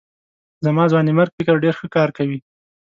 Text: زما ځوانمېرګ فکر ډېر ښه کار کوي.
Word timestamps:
زما 0.65 0.83
ځوانمېرګ 0.91 1.31
فکر 1.37 1.55
ډېر 1.63 1.73
ښه 1.79 1.87
کار 1.95 2.09
کوي. 2.17 2.39